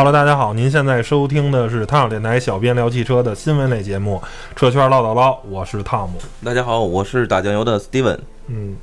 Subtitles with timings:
[0.00, 4.18] Hello，大家好，您现在收听的是汤小电台小编聊汽车的新闻类节目
[4.58, 6.18] 《车圈唠叨唠》，我是汤姆。
[6.42, 8.18] 大家好，我是打酱油的 Steven。
[8.46, 8.78] 嗯，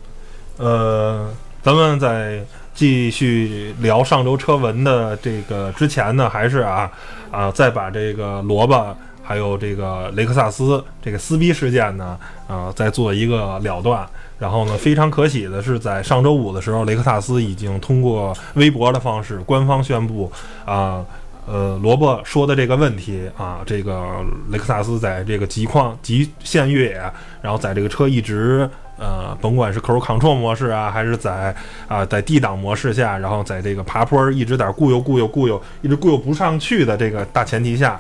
[0.58, 1.28] 呃，
[1.64, 6.92] 咱们在继续聊上周车文的这个之前呢，还是啊
[7.32, 8.96] 啊，再把这个萝卜
[9.28, 14.08] 还有这个雷克萨斯这个撕逼事件呢，啊，在做一个了断。
[14.40, 20.32] 然后呢，非常可喜的是，在上周五的时候，雷克萨斯已经通过微博的方式官方宣布，
[20.64, 21.04] 啊，
[21.48, 28.70] 呃，萝卜说的这个问题啊，这个雷克萨斯在这个极况极限越野，然后在这个车一直
[29.00, 31.56] 呃，甭管是 Cruise Control 模式啊，还是在
[31.88, 38.00] 啊在 D 档模式下，然后在这个爬坡一直在固悠固悠固悠，一直固悠不上去的这个大前提下，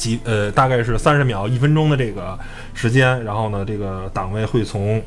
[0.00, 2.38] 几呃大概是三十秒一分钟的这个
[2.72, 5.00] 时间，然后呢，这个档位会从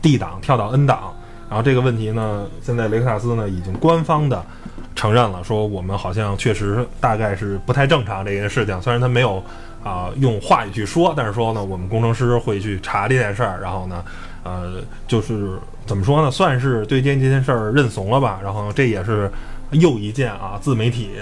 [0.00, 1.14] D 档跳到 N 档，
[1.50, 4.42] 然后这个问题呢，现在雷克萨斯呢已经官方的
[4.96, 8.80] 承认了，说我们好像确实大概是不太正常这件事情。
[8.80, 9.44] 虽然他没有
[9.84, 14.04] 啊、用话语去说，但是说呢，我们工程师会去查这件事儿，然后呢，
[14.44, 18.40] 呃，就是怎么说呢，算是对这这件事儿认怂了吧。
[18.42, 19.30] 然后这也是
[19.70, 21.12] 又一件啊自媒体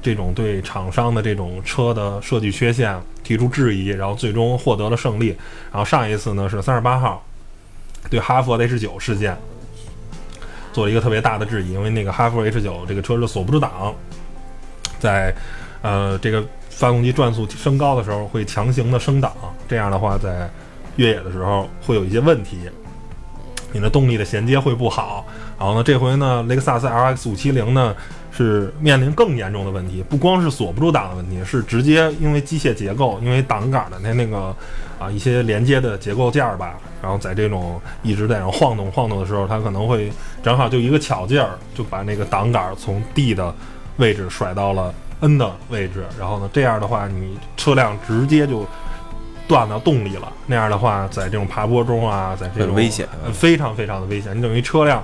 [0.00, 5.28] 这种对厂商的这种车的设计缺陷提出质疑，然后最终获得了胜利。
[5.70, 7.24] 然后上一次呢是三十八号。
[8.08, 9.36] 对哈弗 H 九事件
[10.72, 13.92] 做了一个特别大的质疑，因为那个哈弗 H 九这个车是锁不住档，
[15.00, 15.34] 在
[15.82, 19.32] 呃这个发动机转速升高的时候会强行的升档，
[19.68, 20.48] 这样的话在
[20.96, 22.56] 越野的时候会有一些问题，
[23.72, 25.24] 你的动力的衔接会不好。
[25.58, 27.94] 然后呢，这回呢雷克萨斯 LX 五七零呢
[28.30, 34.54] 是面临更严重的问题，不光是锁不住档的问题，是直接因为机械结构，因为档杆的那那个
[34.98, 40.12] 啊一些连接的结构件儿吧，然后在这种一直在那晃动晃动的时候，它可能会
[40.42, 43.52] 正好就一个巧劲儿就把那个档杆从 D 的
[43.96, 48.64] 位置甩到了 N 的位置，然后呢这样的话你车辆直接就
[49.48, 55.02] 断了动力了，那样的话在这种爬坡中啊，在这种很危险呃非常非常的危险，你等于车辆。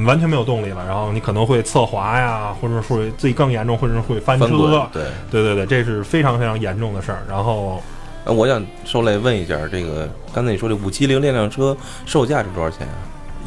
[0.00, 4.86] 完全没有动力了，然后你可能会侧滑呀，或者会最更严重，或者是会翻车。
[4.92, 5.04] 对。
[5.30, 7.22] 对对对，这是非常非常严重的事儿。
[7.26, 7.82] 然后
[8.26, 11.74] 呃，我想受累问一下，这个刚才你说这五七零那辆车
[12.04, 12.92] 售价是多少钱啊？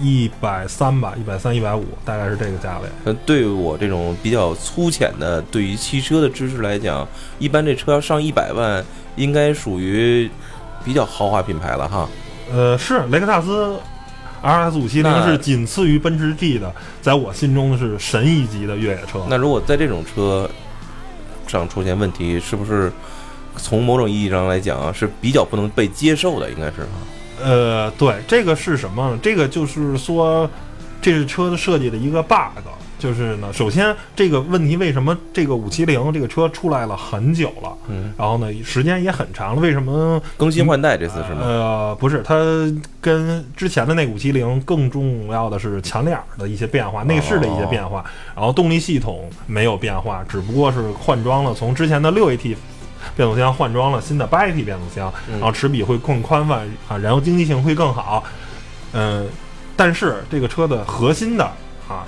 [0.02, 2.88] 一百三吧，一百三、一百五，大概是这个价位。
[3.06, 8.84] 呃，对我这种比较粗浅的对于汽车的知识来讲，一般这车要上一百万，
[9.16, 10.30] 应该属于
[10.84, 12.10] 比较豪华品牌了哈。
[12.52, 13.78] 呃，是雷克萨斯
[14.42, 19.26] RS 五七零那是仅次于奔驰 G 的，在我心中是神一级的越野车。
[19.30, 20.50] 那如果在这种车
[21.46, 22.92] 上出现问题，是不是
[23.58, 26.50] 从某种意义上来讲啊，是比较不能被接受的？
[26.50, 26.90] 应该是哈。
[27.44, 29.18] 呃，对，这个是什么？
[29.22, 30.50] 这个就是说，
[31.02, 32.36] 这是车的设计的一个 bug。
[33.00, 41.40] 就是呢，首先这个问题为什么这个五七零这个车出来了很久了，嗯，然后呢时间也很长了，为什么更新换代这次是吗？
[41.42, 42.36] 呃，不是，它
[43.00, 48.04] 跟之前的那五七零更重要的是前脸的一些变化，内饰的一些变化，
[48.36, 52.54] 然后动力系统没有变化，只不过是换装了从之前的六 AT
[53.16, 58.24] 变速箱换装了新的八 AT 变速箱，嗯然后齿比会更宽泛啊，燃油经济性会更好，
[58.94, 59.28] 嗯、
[59.76, 61.46] 但是这个车的核心的
[61.88, 62.06] 啊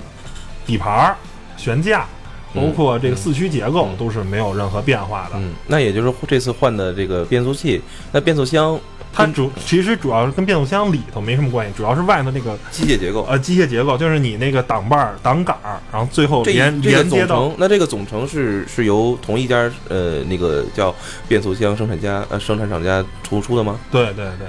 [0.66, 1.14] 底盘、
[1.56, 2.06] 悬架。
[2.54, 7.80] 包括这个四驱结构嗯都是没有任何变化的，嗯，那也就是这次换的这个变速器，
[8.12, 8.78] 那变速箱
[9.14, 20.94] 它主其实主要是跟变速箱里头没什么关系，主要是外头那个机械结构，呃机械结构，就是你那个挡把儿、挡杆儿，然后最后连总连接到成，那这个总成是是由同一家呃那个叫
[21.28, 23.78] 变速箱生产家呃生产厂家出出的吗？
[23.90, 24.46] 对对对，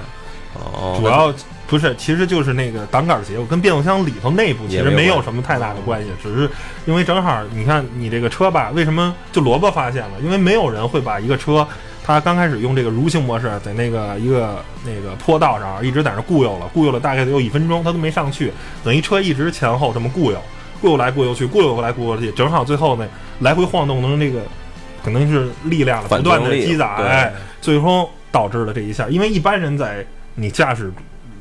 [0.54, 1.30] 哦，主要
[1.66, 6.48] 不是，其实就是那个挡杆儿结构跟变速箱里头内部其实没有什么太大的关系，只是
[6.86, 10.12] 因为正好你看你这个车吧，为什么就萝卜发现了？
[10.22, 11.66] 因为没有人会把一个车。
[12.06, 18.52] 他刚开始用这个蠕行模式，在那个一个那个坡道上一直在那固有了，固有了大概得有一分钟，他都没上去，
[18.84, 20.38] 等于车一直前后这么固有，
[20.82, 23.08] 固有来固有去，固有来固有去，正好最后呢
[23.40, 24.42] 来回晃动能这个
[25.02, 29.08] 可能是力量的不断的积攒，最终导致了这一下。
[29.08, 30.04] 因为一般人在
[30.34, 30.92] 你驾驶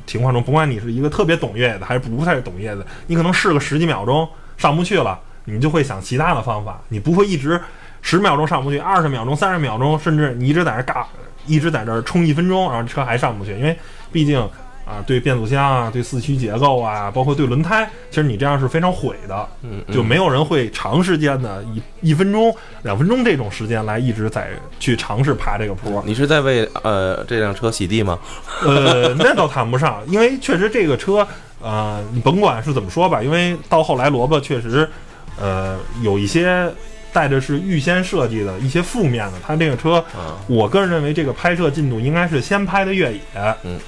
[0.06, 4.26] 情况中，不管你是一个特别懂越野的，还是不太懂越野的，你可能试个十几秒钟
[4.58, 7.60] 上不去了，你就会想其他的方法，你不会一直
[8.04, 11.08] 十秒钟上不去，二十秒钟、三十秒钟，甚至你一直在那儿嘎，
[11.48, 13.76] 一直在这儿冲一分钟，然后车还上不去，因为
[14.12, 14.48] 毕竟。
[14.86, 19.48] 啊，对变速箱啊，对四驱结构啊，包括对轮胎，其实你这样是非常毁的。
[19.62, 24.50] 嗯，嗯就没有人会长时间的一一分钟、两分钟这种时间来一直在
[24.82, 26.04] 去尝试爬这个坡。
[26.06, 28.20] 你是在为呃这辆车洗地吗？
[28.62, 31.26] 呃，那倒谈不上，因为确实这个车，
[31.62, 34.88] 呃，你甭管是怎么说吧，因为到后来萝卜确实
[35.40, 36.70] 呃，有一些
[37.14, 39.34] 带着是预先设计的一些负面的。
[39.46, 43.22] 它这个车，啊，我个人认为这个拍摄进度应该是先拍的越野，
[43.64, 43.80] 嗯，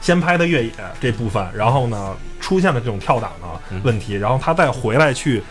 [0.00, 0.70] 先拍的越野
[1.00, 5.42] 这部分，然后呢出现了这种跳档的问题，然后他再回来去。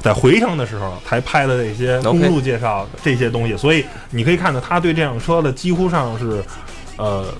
[0.00, 6.44] 在回程的时候才拍的这些公路介绍这些东西，所以你可以看到他对这辆车的几乎上是，
[6.98, 7.32] 呃，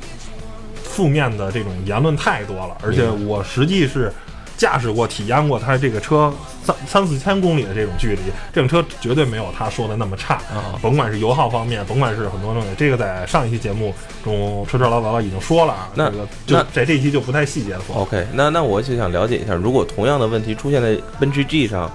[0.82, 2.74] 负面的这种言论太多了。
[2.82, 4.10] 而且我实际是
[4.56, 6.32] 驾驶过、体验过他这个车
[6.64, 8.22] 三三四千公里的这种距离，
[8.52, 10.78] 这种车绝对没有他说的那么差啊。
[10.80, 13.92] 甭管是油耗方面，甭管是很多东西，这个在上一期节目
[14.22, 15.88] 中车车唠唠已经说了啊。
[15.94, 17.96] 那这个就在这一期就不太细节的说。
[17.96, 21.90] OK，那那我就想了解一下，如果同样的问题出现在奔驰 G 上，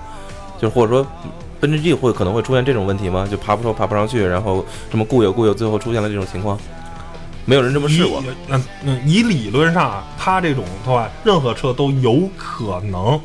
[0.60, 1.08] 就或者说
[1.60, 3.28] 奔驰 G 会可能会出现这种问题吗？
[3.30, 6.58] 就爬不上爬不上去，然后这么固有固有，最后出现了这种情况，
[7.50, 8.26] 没有人这么试过以。
[8.50, 13.20] 嗯嗯，以理论上啊，它这种的话，任何车都有可能，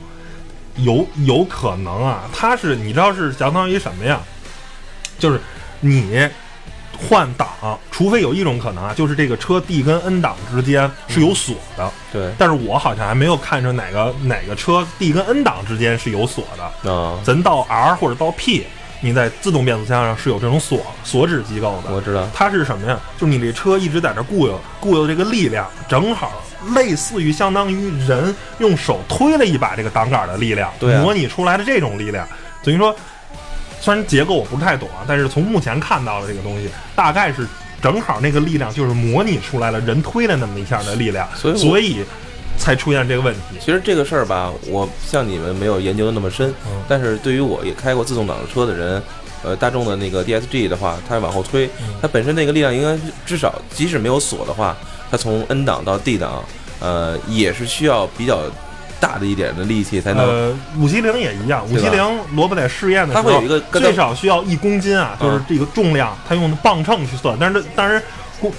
[0.76, 4.18] 有有可能啊，它是你知道是相当于什么呀？
[5.18, 5.38] 就是
[5.80, 6.26] 你
[6.96, 7.48] 换挡，
[7.90, 16.90] 除非有一种可能啊，就是这个车 D 跟 N 档之间是有锁的，对，但是我好像还没有看出哪个哪个车 D 跟 N 档之间是有锁的。
[16.90, 18.64] 啊，咱到 R 或者到 P，
[19.04, 21.94] 你在自动变速箱上是有这种锁锁止机构的。
[21.94, 22.26] 我知道。
[22.32, 22.98] 它是什么呀？
[23.20, 26.42] 就是你这车一直在这固有固有这个力量，正好
[26.74, 32.26] 类似于相当于人用手推了一把这个挡杆的力量，对啊模拟出来的这种力量。
[32.62, 32.96] 等于说，
[33.78, 37.46] 虽然结构我不是太懂啊，但是从目前看到的这个东西，大概是
[37.82, 42.02] 正好那个力量就是模拟出来了人推了那么一下的力量，所以所以
[42.58, 43.40] 才出现这个问题。
[43.60, 49.02] 其实这个事儿吧，我像你们没有研究的那么深，嗯但是对于我也开过自动挡的车的人，
[49.42, 54.76] 呃，大众的那个 DSG 的话，它往后推，嗯它本身那个力量应该是至少即使没有锁的话，
[55.10, 56.42] 它从 N 档到 D 档，
[56.80, 58.40] 呃，也是需要比较
[59.00, 60.26] 大的一点的力气才能。
[60.26, 68.02] 呃，五七零也一样，五七零萝卜在试验的时候，它会有一个跟最少需要一公斤啊，就是这个重量，它用的磅秤去算，但是当然，
[68.40, 68.50] 公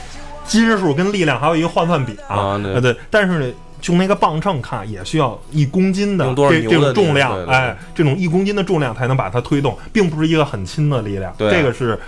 [0.46, 3.54] 斤数跟力量还有一个换算比啊，啊对呃对，但是呢。
[3.88, 11.34] 用那个磅秤看，也需要一公斤的这这种重量对，对对哎，这种一公斤的重量才能把它推动，并不是一个很轻的力量。
[11.38, 12.00] 对啊这个是，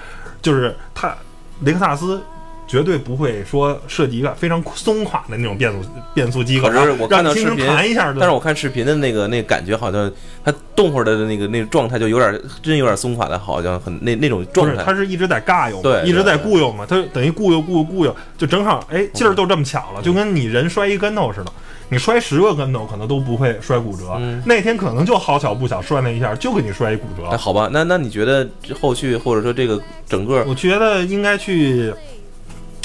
[0.42, 1.16] 就是它
[1.62, 2.22] 雷克萨斯
[2.68, 10.12] 绝对不会说设计一个非常松垮的那种变速变速机构，可是我看到视频弹一下，但是我看视频的那个那个感觉，好像
[10.44, 14.84] 它动会儿的那个那个状态就有点真有点松垮的，好像很那那种，状态。
[14.84, 21.52] 它是一直在尬游嘛，对一直在固悠嘛，它等于固悠固悠固悠，就正好哎劲儿就这么巧了，就跟你人摔一跟头似的，
[21.90, 27.28] 你摔十个跟头可能都不会摔骨折，嗯那天可能就好巧不巧摔那一下就给你摔一骨折。
[27.30, 28.48] 哎，好吧，那那你觉得
[28.82, 31.94] 后续或者说这个整个我觉得应该去，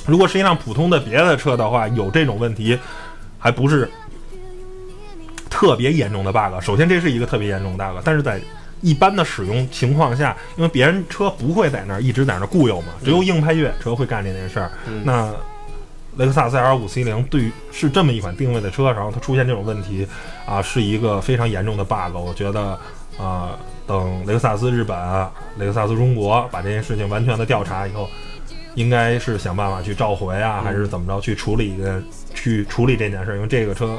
[0.07, 2.79] 如果是一辆普通的别的车的话，有这种问题，
[3.39, 3.91] 还不是
[5.51, 6.61] 特别严重的 bug。
[6.63, 8.41] 首先，这是一个特别严重的 bug，但是在
[8.83, 14.71] 一般的使用情况下，因为别人车不会在那儿一直在那儿固有嘛，只有硬派越野车会干这件事儿。
[14.87, 15.35] 嗯那
[16.17, 20.07] 雷克萨斯 L 五 C 零对于是这么一款定位的车，然后它出现这种问题
[20.47, 22.15] 啊，是一个非常严重的 bug。
[22.15, 22.79] 我觉得
[23.19, 24.97] 啊，等雷克萨斯日本、
[25.59, 28.09] 雷克萨斯中国把这件事情完全的调查以后，
[28.75, 32.03] 应该是想办法去召回啊，还是怎么着去处理一个
[32.35, 33.99] 去处理这件事儿，因为这个车。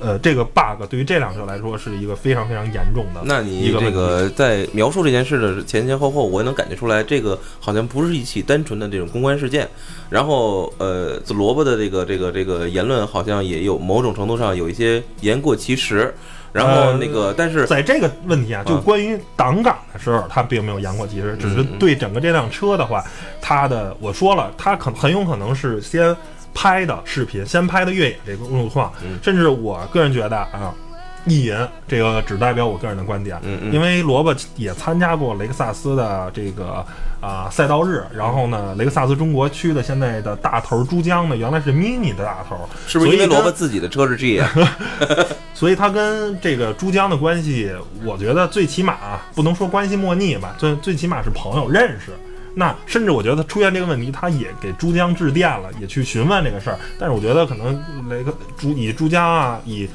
[0.00, 9.68] 呃，这个 bug 对于这辆车来说是一个非常非常严重的那你这个在描述这件事的前前后后，我也能感觉出来，这个好像不是一起单纯的这种公关事件。
[10.08, 16.12] 然后，呃，萝卜的这个这个这个言论好像也有某种程度上有一些言过其实。
[16.52, 23.04] 然后那个，但是在这个问题啊，就啊关于挡杆的时候，它并没有言过其实，只是对整个这辆车的话，
[23.40, 26.16] 它的我说了，它可很有可能是先
[26.54, 30.74] 拍的视频，先拍的越野这个路况，嗯甚至我个人觉得啊。
[31.26, 31.54] 意淫
[31.86, 36.82] 这个只代表我个人的观点，嗯嗯因为萝卜也参加过雷克萨斯的这个
[37.20, 44.50] 啊、赛道日，然后呢，雷克萨斯中国区的现在的大头珠江呢，原来是 mini 的大头，是不是因为萝卜自己的车是 G 啊？
[45.52, 47.70] 所以他跟这个珠江的关系，
[48.02, 52.12] 我觉得最起码啊，不能说关系莫逆吧，最最起码是朋友认识。
[52.54, 56.78] 那甚至我觉得出现这个问题，他也给珠江致电了，也去询问这个事儿。
[56.98, 59.88] 但是我觉得可能雷克珠以珠江啊，以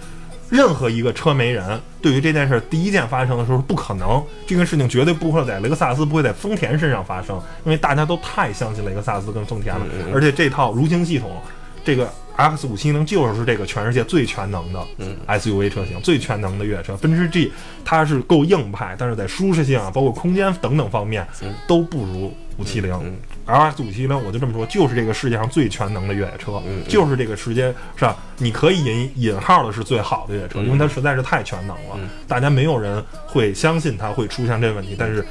[0.50, 7.36] 任何一个车媒人对于这件事儿第一件发生的时候，不可能，这个事情绝对不会在雷克萨斯，不会在丰田身上发生，
[7.66, 11.42] 因为大家都太相信雷克萨斯跟丰田了，而且这套如行系统，
[11.84, 16.96] 这个 RX 五七零就是这个全世界最全能的嗯 SUV 车型，最全能的越野车。
[16.98, 17.52] 奔驰 G
[17.84, 22.94] 它是够硬派，但是在舒适性啊，包括空间等等方面嗯都不如五七零。
[23.04, 23.16] 嗯
[23.48, 35.26] LX 五七零，我就这么说，就是这个世界上最全能的越野车，就是这个时间上你可以引引号的是最好的越野车，嗯因为它实在是太全能了，嗯大家没有人会相信它会出现这问题，但是。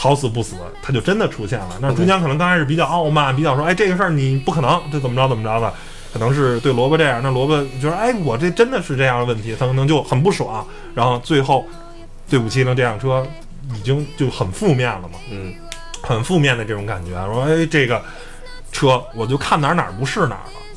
[0.00, 1.76] 好死不死，它就真的出现了。
[1.82, 5.74] 那中间可能刚开始比较傲慢，比较说，哎，这个事儿你不可能，这怎么着怎么着的，
[6.12, 11.64] 可能是对萝卜这样，那萝卜觉得，哎，我这真的是这样的问题，他可能就很不爽，然后最后
[12.28, 13.26] 对五七零这辆车
[13.74, 15.18] 已经就很负面了嘛。
[15.30, 15.54] 嗯
[16.00, 18.00] 很负面的这种感觉，说哎这个
[18.70, 20.67] 车我就看哪儿哪儿不是哪儿了。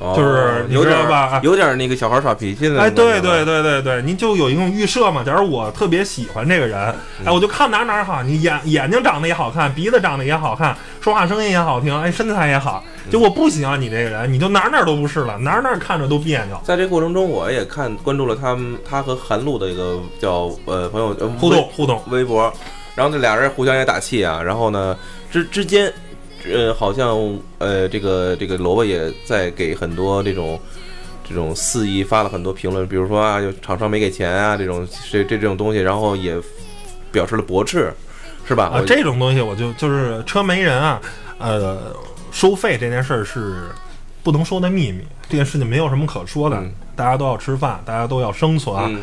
[0.00, 2.90] 哦就是你有点知道吧有点那个小孩耍脾气的那哎。
[2.90, 5.22] 对对对对对，您就有一种预设嘛。
[5.22, 6.78] 假如我特别喜欢这个人，
[7.24, 12.82] 哎，我就看哪哪儿好，你眼眼睛长得也好看，鼻子长得也好看，说话声音也好听，哎，身材也好。
[13.10, 16.58] 就我不喜欢你这个人，你就哪儿哪儿都不是了，哪儿哪儿看着都别扭。
[16.64, 22.52] 在这过程中，我也看关注了他们他和韩露的一个叫呃朋友呃互动互动，微博，
[22.94, 24.96] 然后这俩人互相也打气啊，然后呢
[25.30, 25.92] 之之间，
[26.44, 27.16] 呃，好像
[27.58, 30.58] 呃这个这个萝卜也在给很多这种
[31.28, 36.40] 这种肆意发了很多评论，比如说啊，就厂商没给钱啊这种这这这种东西，然后也
[37.12, 37.92] 表示了驳斥，
[38.46, 38.66] 是吧？
[38.66, 41.00] 啊，这种东西我就就是车没人啊，
[41.38, 41.94] 呃，
[42.32, 43.70] 收费这件事儿是
[44.22, 48.76] 不能说的秘密，这件事情没有什么可说的，嗯大家都要吃饭，大家都要生存。
[48.94, 49.02] 嗯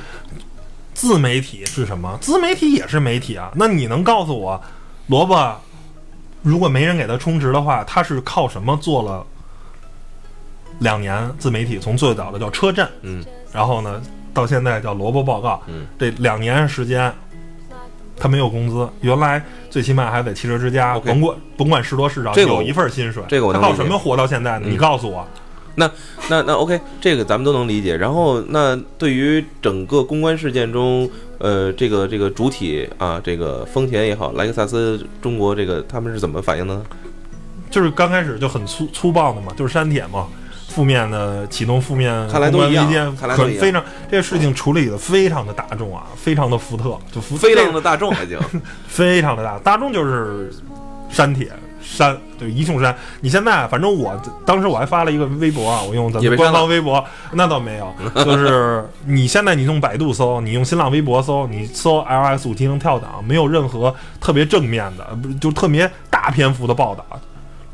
[0.94, 2.18] 自媒体是什么？
[2.20, 3.52] 自媒体也是媒体啊。
[3.54, 4.60] 那你能告诉我，
[5.06, 5.56] 萝卜
[6.42, 9.26] 如果没人给他充值的话，他是靠什么做了
[10.80, 11.80] 两年自媒体？
[11.80, 14.02] 从最早的叫车站，嗯然后呢，
[14.34, 17.14] 到现在叫萝卜报告，嗯这两年时间，
[18.16, 23.24] 他没有工资，原来最起码还在汽车之家，甭管甭管是多是少，这个有一份薪水。
[23.30, 24.68] 他靠什么活到现在呢？
[24.68, 25.28] 嗯你告诉我。
[25.80, 25.90] 那
[26.30, 27.96] 那那 OK，这个咱们都能理解。
[27.96, 36.84] 然后，那对于整个公关事件中，呃，这个这个主体啊，这个丰田也好，莱克萨斯中国这个他们是怎么反应的呢？
[37.70, 40.28] 就是刚开始就很粗粗暴的嘛，就是删帖嘛，
[40.70, 48.40] 负面的启动负面看来都一样看来都一样很非常这个事情处理的非常的大众啊，非常的福特，就福飞浪的大众已经，
[48.88, 50.52] 非常的大，大众就是
[51.10, 51.52] 删帖
[51.84, 52.96] 删，就一通删。
[53.22, 65.08] 你现在反正我当时我还发了一个微博啊，我用咱们官方微博，那倒没有，就是 你现在你用百度搜，你用新浪微博搜，你搜 LS 五七零跳档，没有任何特别正面的，
[65.40, 67.06] 就特别大篇幅的报道。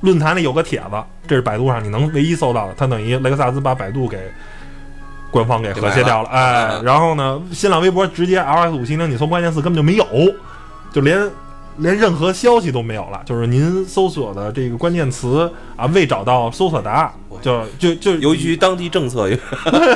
[0.02, 4.20] 论坛里有个帖子，这是百度上你能唯一搜到的，它等于雷克萨斯把百度给
[5.32, 10.06] 官方给和谐掉了，哎，嗯然后呢，新浪微博直接 LS 五七零，你搜关键词根本就没有，
[10.92, 11.18] 就连
[11.78, 17.12] 连任何消息都没有了，就是您搜索的这个关键词啊未找到搜索答案，
[17.42, 19.30] 就就就由于当地政策，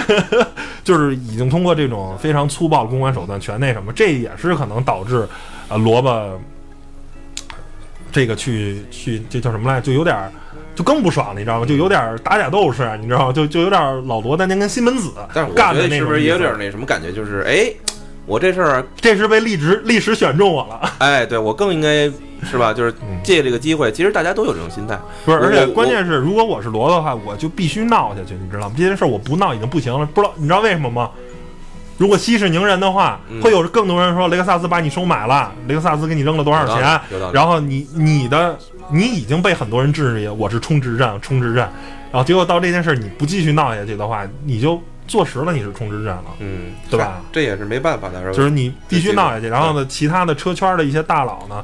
[0.84, 5.28] 就是已经通过这种非常粗暴的公关手段全那什么，这也是可能导致
[5.70, 6.40] 啊萝卜
[8.12, 10.32] 这个去去这叫什么来，就有点儿
[10.74, 11.66] 就更不爽了，你知道吗？
[11.66, 13.34] 就有点儿打假斗士，你知道吗？
[13.34, 17.12] 就就有点儿老罗当年跟西门子但是我干的觉得是不是也有点那什么感觉？
[17.12, 17.72] 就是哎，
[18.28, 22.12] 我这事儿，这是被历史历史选中我了， 哎，对我更应该
[22.44, 22.72] 是吧？
[22.74, 25.00] 就是嗯借这个机会，其实大家都有这种心态。
[25.26, 25.40] 不是？
[25.40, 28.76] 而且关键是，如果我是罗的话，我就必须闹下去，你知道吗？
[28.78, 31.10] 这件事儿我不闹已经不行了，不知道你知道为什么吗？
[31.98, 37.00] 如果息事宁人的话，嗯会有更多人说雷克萨斯把你收买了，雷克萨斯给你扔了多少钱，
[37.34, 38.56] 然后你你的
[38.92, 41.72] 你已经被很多人质疑我是充值站，充值站，
[42.12, 46.26] 然后结果到这件事儿你不继续闹下去的话，你就坐实了你是充值站了。
[46.40, 47.22] 嗯，对吧？
[47.32, 48.34] 这也是没办法的，是吧？
[48.34, 49.48] 就是你必须闹下去。
[49.48, 51.64] 然后呢，其他的车圈的一些大佬呢，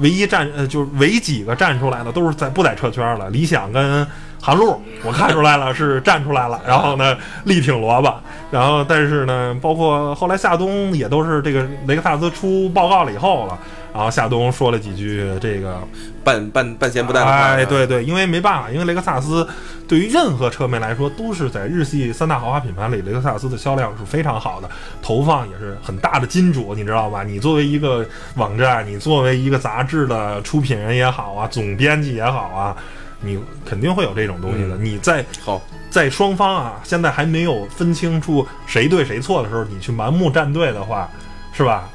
[0.00, 3.30] 唯一站呃，就是唯几个站出来的都是在不在车圈了。
[3.30, 4.06] 理想跟
[4.40, 8.14] 韩露，我看出来了是站出来了，然后呢力挺萝卜。
[8.50, 13.58] 然后但是呢，包括后来夏冬也都是这个雷克萨斯出报告了以后了。
[13.94, 15.80] 然后夏冬说了几句这个，
[16.24, 19.46] 半半半咸不淡的话，哎，对对，因为没办法，因为雷克萨斯
[19.86, 24.70] 对于任何车迷来说，都是在日系三大豪华品牌里，雷克萨斯的销量是非常好的，
[25.02, 27.22] 投放也是很大的金主，你知道吧？
[27.22, 28.06] 你作为一个
[28.36, 32.74] 网站，你作为一个杂志的出品人也好啊，总编辑也好啊，
[33.20, 34.76] 你肯定会有这种东西的。
[34.76, 41.10] 嗯你在好，在双方啊，现在还没有分清楚谁对谁错的时候，你去盲目站队的话，
[41.52, 41.90] 是吧？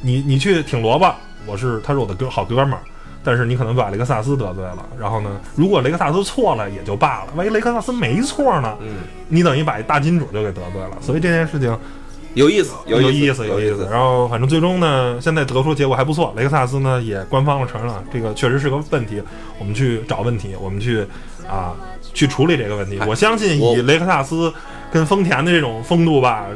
[0.00, 1.12] 你你去挺萝卜，
[1.46, 2.80] 我是他是我的哥好哥们儿，
[3.24, 4.86] 但是你可能把雷克萨斯得罪了。
[4.98, 8.98] 然后呢，如果雷克萨斯错了也就罢了，万一雷克萨斯没错呢，嗯，
[9.28, 10.96] 你等于把大金主就给得罪了。
[11.00, 11.76] 所以这件事情
[12.34, 13.88] 有意思，有意思，有意思。
[13.90, 16.34] 然后反正最终呢，现在得出结果还不错。
[16.36, 19.22] 雷克萨斯呢也官方承认了，这个确实是个问题，
[19.58, 21.06] 我们去找问题，我们去
[21.48, 21.74] 啊
[22.12, 23.00] 去处理这个问题。
[23.06, 24.52] 我相信以雷克萨斯
[24.92, 26.46] 跟丰田的这种风度吧，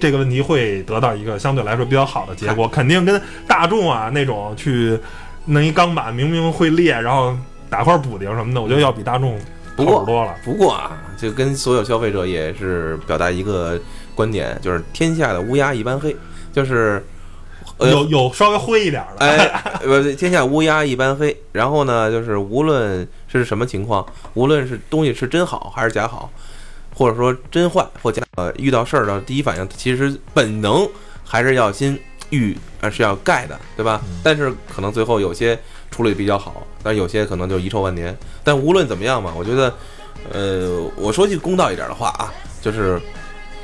[0.00, 2.66] 这个问题会得到一个相对来说比较好的结果。
[2.66, 4.98] 肯定跟大众啊那种去
[5.44, 7.36] 弄一钢板明明会裂，然后
[7.68, 9.38] 打块补丁什么的，我觉得要比大众
[9.76, 10.34] 好多了。
[10.44, 13.78] 不过啊，就跟所有消费者也是表达一个。
[14.12, 16.14] 观点就是天下的乌鸦一般黑，
[16.52, 17.02] 就是
[17.78, 21.34] 有有稍微灰一点的，哎，不，天下乌鸦一般黑。
[21.52, 24.04] 然后呢，就是无论是什么情况，
[24.34, 26.30] 无论是东西是真好还是假好，
[26.94, 30.88] 或者说真坏或假，呃，遇到事儿的第一反应，其实本能
[31.24, 31.98] 还是要先
[32.30, 34.00] 预，呃，是要盖的，对吧？
[34.22, 35.58] 但是可能最后有些
[35.90, 38.16] 处理比较好，但有些可能就遗臭万年。
[38.44, 39.74] 但无论怎么样嘛，我觉得，
[40.32, 43.00] 呃，我说句公道一点的话啊，就是。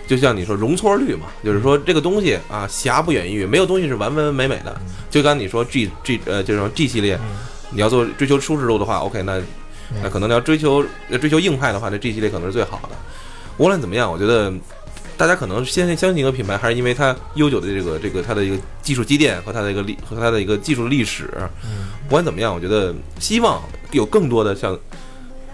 [0.08, 4.80] 就像你说容错率嘛，就是说这个东西啊，瑕不掩瑜，没有东西是完完美美的。
[5.10, 7.18] 就刚你说 G G 呃，就是说 G 系列，
[7.72, 9.42] 你要做追求舒适度的话，OK，那
[10.00, 10.80] 那可能你要追求
[11.20, 12.96] 追求硬派的话，那 G 系列可能是最好的。
[13.58, 14.52] 无论怎么样，我觉得
[15.16, 21.30] 大家可能先相信一个品牌，还是因为它悠久的这个这个它的一个技术积淀和它的一个历和它的一个技术历史。
[22.08, 24.78] 不管怎么样，我觉得希望有更多的像。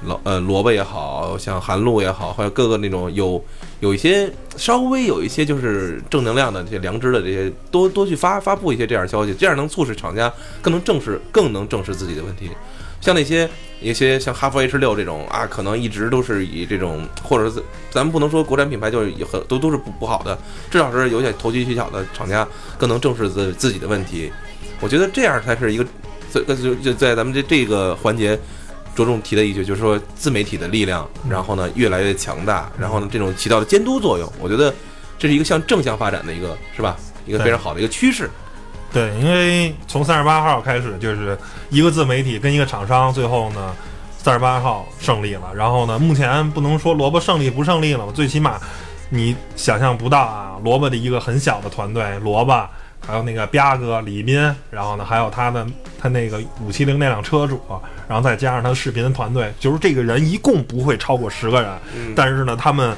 [0.05, 3.41] 老呃萝卜也好像韩露也好，或者各个那种有
[3.79, 10.29] 有一些稍微有一些就是正能量的这些良知的这些，多多去发发布一些这样消息，这样能促使厂家
[10.61, 12.51] 更能正视更能正视自己的问题。
[13.03, 13.47] 像那些
[13.83, 20.39] 一些像哈弗 H 六这种啊，可能一直都是以这种，或者是咱们不能说国产品牌就是很都都是不不好的，
[20.71, 24.33] 至少是有点投机取巧的厂家更能正视自自己的问题。
[24.81, 25.85] 我觉得这样才是一个
[26.33, 28.39] 这就就在咱们这这个环节。
[28.95, 34.71] 着重提的一句就是说，自媒体的力量，然后呢越来越强大，然后呢这种起到的监督作用，我觉得
[35.19, 36.95] 这是一个向正向发展的一个，是吧？
[37.25, 38.29] 一个非常好的一个趋势。
[38.93, 41.39] 对，因为从三十八号开始，就是
[41.71, 43.75] 一个自媒体跟一个厂商，最后呢
[44.19, 45.53] 三十八号胜利了。
[45.55, 48.61] 然后呢，目前不能说萝卜胜利不胜利了嘛，最起码
[49.09, 52.69] 你想象不到啊，萝卜的一个很小的团队，萝卜。
[53.05, 54.39] 还有那个吧哥李斌，
[54.71, 55.67] 然后呢，还有他的
[56.01, 57.61] 他那个五七零那辆车主，
[58.07, 61.73] 然后再加上他视频团队，就是这个人一共不会超过十个人。
[62.15, 62.97] 但是呢，他们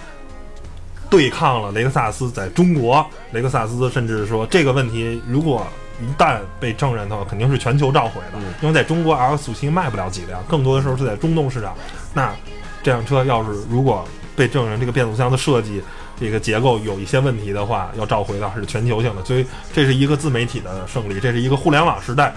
[1.08, 5.66] 对抗了雷克萨斯在中国，雷克萨斯甚至说这个问题如果
[6.00, 11.74] 一旦被证人的话，肯定是全球召回的，因为在中国 L 四七卖不了几辆，更多的时候是在中东市场。
[12.12, 12.34] 那
[12.82, 14.04] 这辆车要是如果
[14.34, 15.82] 被证人这个变速箱的设计，
[16.18, 22.34] 这个结构有一些问题的话，要召回的是全球性的，所以这是一个自媒体的胜利，这是一个互联网时代。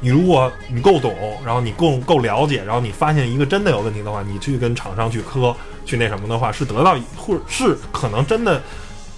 [0.00, 5.54] 你如果你够懂，然后你够够了解，然后你发现一个真的有问题的话，你去跟厂商去磕，
[5.84, 8.60] 去那什么的话，是得到或是可能真的。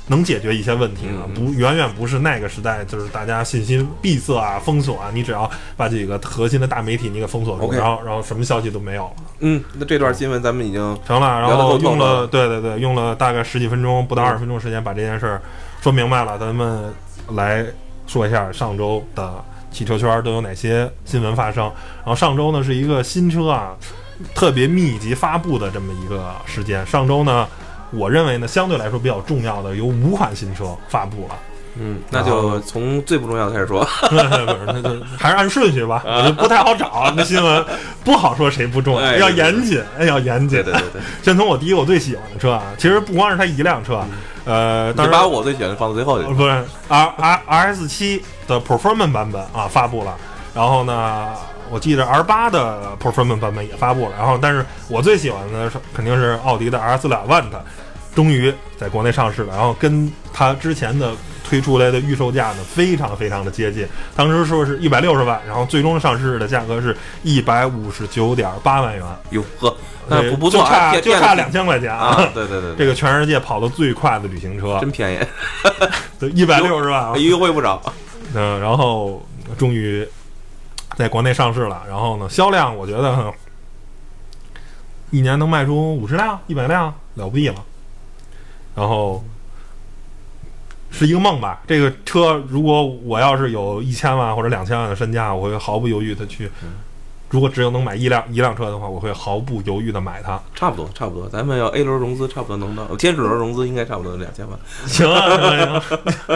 [0.08, 5.10] 能解决一些问题的，不远远不是那个时代，就是大家信息闭塞啊、封锁啊。
[5.12, 9.12] 你只要把几个核心的大媒体你给封锁住，然后然后什么消息都没有了。
[9.40, 15.42] 嗯，那这段新闻咱们已经成了，然后用了，对对对，用了大概十几分钟，不到二十分钟时间把这件事儿
[15.80, 16.38] 说明白了。
[16.38, 16.92] 咱们
[17.32, 17.66] 来
[18.06, 19.32] 说一下上周的
[19.70, 21.64] 汽车圈都有哪些新闻发生。
[21.98, 23.76] 然后上周呢是一个新车啊
[24.34, 26.86] 特别密集发布的这么一个时间。
[26.86, 27.46] 上周呢。
[27.90, 31.34] 我认为呢，相对来说比较重要的有五款新车发布了。
[31.80, 33.86] 嗯，那就从最不重要的开始说。
[34.08, 34.24] 不是，
[34.66, 36.02] 那就还是按顺序吧。
[36.04, 37.64] 我就不太好找那新闻，
[38.04, 40.62] 不好说谁不重要，要严谨，哎，要严谨。
[40.62, 41.00] 对对对。
[41.22, 44.02] 先从我第一个我最喜欢的车啊，其实不光是它一辆车，
[44.44, 46.34] 呃，你把我最喜欢的放到最后去。
[46.34, 46.50] 不是
[46.88, 50.16] ，R R R S 七的 Performance 版本啊发布了，
[50.54, 51.28] 然后呢。
[51.70, 57.64] 我记得 R 八的 Performance 版本也发布了，然后，但是我最喜欢的是肯定是奥迪的 R 四两万，的
[58.14, 61.12] 终于在国内上市了，然后跟它之前的
[61.48, 69.74] 推出来的预售价呢非常非常的接近，当时说是一百六十万，然后最终上市的价格是一百五十九点八万元，哟呵，
[70.08, 72.28] 那不不错，就差就差两千块钱啊！
[72.34, 75.18] 对对对，这个全世界跑得最快的旅行车，真便宜，
[76.34, 77.80] 一百六十万，优惠不少。
[78.34, 79.24] 嗯，然后
[79.56, 80.06] 终于。
[80.98, 83.32] 在国内上市了，然后呢，销量我觉得
[85.12, 87.64] 一年能卖出五十辆、一百辆了不地了。
[88.74, 89.24] 然后
[90.90, 91.62] 是一个梦吧。
[91.68, 96.50] 这个车如果我要是有一千万或者两千万的身价，我会毫不犹豫的去。
[97.30, 100.40] 如果只有能买一辆一辆车的话，我会毫不犹豫的买它。
[100.54, 101.28] 差不多，差不多。
[101.28, 104.58] 咱们要 A 轮融资，差不多能到天使轮融资，应该差不多两千万。
[104.86, 105.82] 行啊，行啊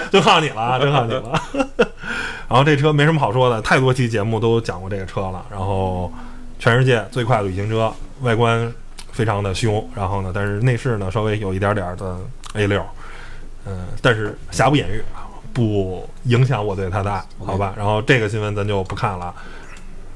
[0.13, 1.33] 就靠你了，就靠你了。
[2.49, 5.45] 然后这车没什么好说的，太多期节目都讲过这个车了。
[5.51, 6.13] 然后
[6.59, 8.73] 全世界最快旅行车，外观
[9.13, 9.89] 非常的凶。
[9.95, 12.19] 然后呢，但是内饰呢稍微有一点点的
[12.55, 12.85] A 六。
[13.65, 15.01] 嗯，但是瑕不掩瑜，
[15.53, 17.73] 不影响我对它的爱，好吧？
[17.77, 19.33] 然后这个新闻咱就不看了，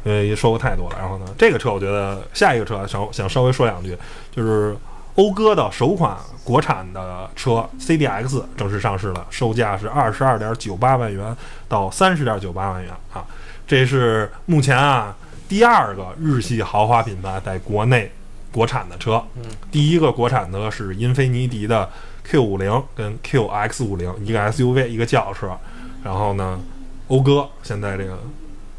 [0.07, 0.97] 因为说过太多了。
[0.99, 3.97] 然后呢，这个车我觉得下一个车想想稍微说两句，
[4.31, 4.77] 就是
[5.15, 11.37] 讴歌的首款国产的车 CDX 正式上市了，售价是二十二点九八万元
[11.69, 13.25] 到三十点九八万元啊，
[13.67, 15.17] 这是目前啊
[15.49, 18.13] 第二个日系豪华品牌在国内
[18.53, 19.23] 国产的车。
[19.37, 21.89] 嗯，第一个国产的是英菲尼迪的
[22.25, 25.57] Q 五零跟 QX 五零，一个 SUV，一个轿车。
[26.03, 26.61] 然后呢，
[27.09, 28.19] 讴歌现在这个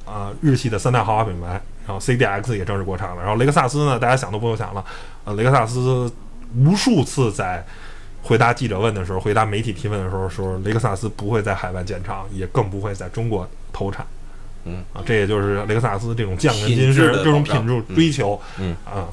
[0.07, 3.17] 啊、日系的三大豪华品牌，然后 CDX 也正式国产了。
[3.17, 4.83] 然后雷克萨斯呢，大家想都不用想了，
[5.25, 6.09] 呃，雷克萨斯
[6.55, 7.65] 无数次在
[8.23, 14.05] 回答记者问的时候，回答媒体提问的时候说，雷克萨斯不会在海外建厂，也更不会在中国投产。
[14.69, 19.07] 嗯啊，这也就是雷克萨斯这种匠人精神、这种品质追求，嗯啊，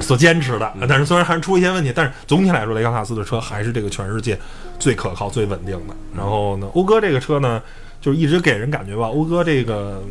[0.00, 0.72] 所坚持的。
[0.88, 4.38] 但是虽然还是出一些问题，但是总体来说，雷克萨斯的车还是这个全世界
[4.78, 5.94] 最可靠、最稳定的。
[6.16, 7.62] 然后呢，讴歌这个车呢，
[8.00, 10.02] 就是一直给人感觉吧，讴歌这个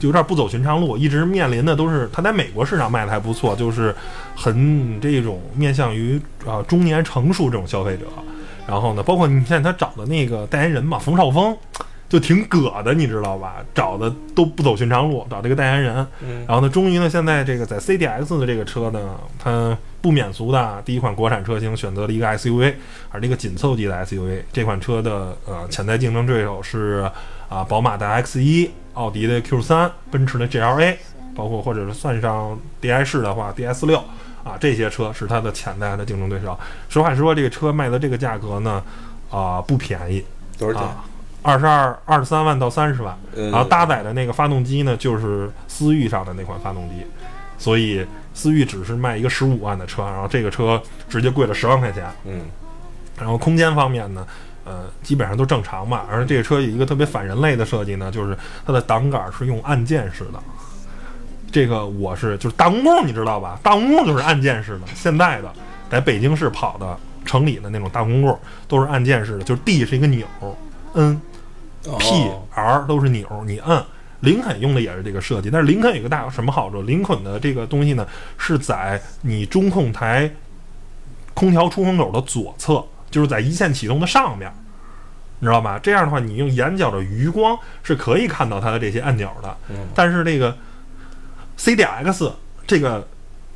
[0.00, 3.94] 有点不走寻常路，一直面临的都是它在美国市场卖的还不错，就是
[4.34, 8.06] 很这种面向于啊、中年成熟这种消费者。
[8.66, 11.56] 然后呢，包括你看他找的那个代言人嘛，冯绍峰。
[12.06, 13.56] 就挺葛的，你知道吧？
[13.74, 16.06] 找的都不走寻常路，找这个代言人。
[16.22, 22.74] 嗯然后呢，终于呢，现在这个在 CDX 的这个车呢，它不免俗的第一款国产车型选择了一个 SUV，
[23.10, 24.42] 而这个紧凑级的 SUV。
[24.52, 27.10] 这款车的呃潜在竞争对手是
[27.54, 30.96] 啊、宝马的 X 一、奥迪的 Q 三、奔驰的 GLA，
[31.36, 33.98] 包括或者是算上 DI 式的话，DS 六
[34.42, 36.58] 啊这些车是它的潜在的竞争对手。
[36.88, 38.82] 实话实说，这个车卖的这个价格呢，
[39.30, 40.24] 啊、不便宜
[40.58, 40.88] 多少钱？
[40.88, 41.04] 啊，
[41.42, 43.16] 二十二、二十三万到三十万。
[43.36, 47.06] 呃然后搭载的那个发动机呢，就是思域上的那款发动机，
[47.56, 52.04] 所以思域只是卖一个十五万的车，然后这个车直接贵了十万块钱。
[52.24, 52.40] 嗯
[53.16, 54.26] 然后空间方面呢，
[54.64, 56.04] 呃，基本上都正常嘛。
[56.10, 60.40] 而这个车有一个特别反人类的设计呢，就是它的挡杆是用按键式的。
[61.52, 63.58] 这个我是就是大公共，你知道吧？
[63.62, 65.52] 大公共就是按键式的，现在的
[65.88, 70.26] 在北京市跑的城里的那种大公共都是按键式的，就是 D 是一个钮
[70.94, 71.20] ，N
[71.98, 73.84] P 哦 R 都是钮，你按。
[74.20, 76.80] 林肯用的也是这个设计，但是林肯有一个大什么好处？
[76.80, 80.30] 林肯的这个东西呢，是在你中控台
[81.34, 82.82] 空调出风口的左侧，
[83.14, 84.52] 就是在一线启动的上面，
[85.38, 85.78] 你知道吧？
[85.80, 89.56] 这样的话，你用眼角的余光是可以看到它的这些按钮的。
[89.70, 90.56] 嗯但是这个
[91.56, 92.32] CDX
[92.66, 93.06] 这个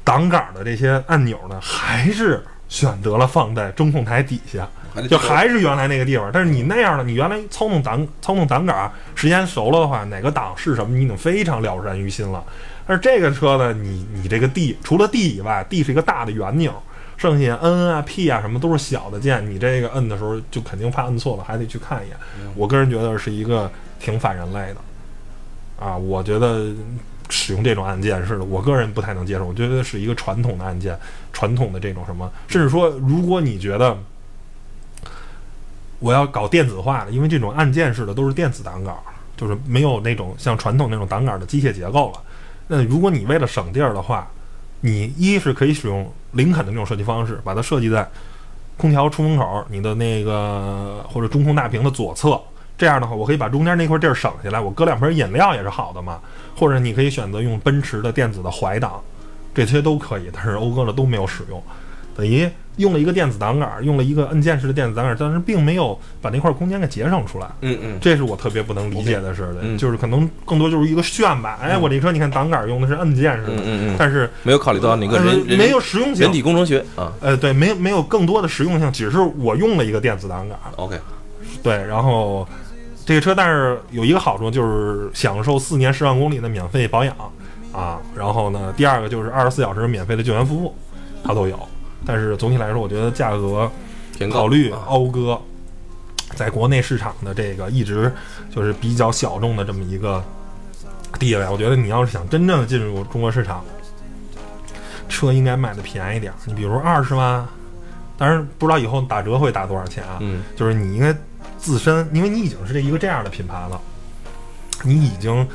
[0.05, 4.68] 挡杆的这些按钮呢，还是选择了放在中控台底下。
[5.11, 6.31] 就还是原来那个地方。
[6.33, 12.44] 但是你那样的，你原来操纵挡操纵挡杆儿时间熟了的话，哪个档是什么，你已经非常了然于心了。
[12.87, 16.73] 但是这个车呢，你你这个 D 除了 D 以外，D 是一个大的圆钮，
[17.19, 22.17] 剩下 N 啊 P 啊什么都是小的键，你这个摁的时候就肯定怕摁错了，还得去看一眼。
[22.57, 26.73] 我个人觉得是一个挺反人类的啊，我觉得。
[27.31, 30.99] 使用这种按键是我个人不太能接受，我觉得是一个传统的按键，
[31.31, 33.95] 传统的这种什么，甚至说，如果你觉得
[35.99, 39.01] 我要搞电子化的，因为这种按键式的都是电子档杆儿，
[39.37, 42.23] 就是没有那种像传统那种档杆儿的机械结构了。
[42.67, 44.27] 那如果你为了省地儿的话，
[44.81, 48.09] 你一是可以使用林肯的那种设计方式，把它设计在
[48.77, 52.41] 空调出风口、你的那个或者中控大屏的左侧。
[52.77, 56.21] 这样的话，我可以把中间那块地儿省下来，我搁两瓶饮料也是好的嘛。
[56.57, 59.01] 或者你可以选择用奔驰的电子的怀档，
[59.53, 61.61] 这些都可以，但是讴歌的都没有使用，
[62.19, 67.47] 等于用了一个电子挡杆，用了一个按键式的电子挡杆，但是并没有把那块空间给节省出来。
[67.61, 71.61] 嗯嗯这是我特别不能理解的事儿就是可能更多就是一个炫吧。
[71.63, 77.13] 哎，我这车你看挡杆用的是按键式的，嗯嗯嗯，但是没有考虑到那个人没有实用性人体工程学啊。
[77.21, 80.99] 呃，对，没有没有更多的实用性，只是我用了一个电子挡杆，OK，
[81.63, 82.47] 对，然后
[83.07, 87.15] 这个车，但是有一个好处就是享受四年十万公里的免费保养
[87.73, 90.75] 啊，然后呢，第二个就是二十四小时免费的救援服务，
[91.25, 91.59] 它都有。
[92.07, 93.71] 但是总体来说，我觉得价格
[94.31, 95.41] 考虑啊讴歌
[96.35, 98.13] 在国内市场的这个一直
[98.55, 100.23] 就是比较小众的这么一个
[101.19, 103.65] 地位，我觉得你要是想真正进入中国市场，
[105.09, 106.37] 车应该卖的便宜点儿。
[106.47, 107.47] 你比如二十万，
[108.17, 110.19] 当然不知道以后打折会打多少钱啊。
[110.21, 111.17] 嗯就是你应该
[111.59, 113.81] 自身，因为你已经是这一个这样的品牌了，
[114.83, 115.47] 你已经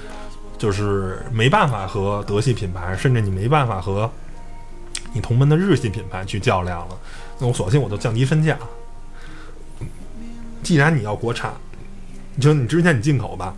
[0.58, 4.10] 就是没办法和德系品牌，甚至你没办法和
[5.14, 6.98] 你同门的日系品牌去较量了。
[7.40, 8.58] 那我索性我就降低身价。
[10.62, 11.54] 既然你要国产，
[12.40, 13.54] 就你之前你进口吧，